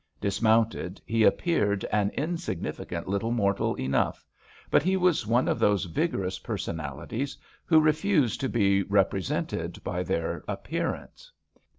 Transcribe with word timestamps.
Dis 0.19 0.41
mounted, 0.41 0.99
he 1.05 1.21
appeared 1.21 1.85
an 1.91 2.09
insignificant 2.17 3.07
little 3.07 3.29
mortal 3.29 3.75
enough, 3.75 4.25
but 4.71 4.81
he 4.81 4.97
was 4.97 5.27
one 5.27 5.47
of 5.47 5.59
those 5.59 5.85
vigorous 5.85 6.39
personalities 6.39 7.37
who 7.65 7.79
refuse 7.79 8.35
to 8.37 8.49
be 8.49 8.81
represented 8.81 9.79
by 9.83 10.01
their 10.01 10.43
appearance. 10.47 11.31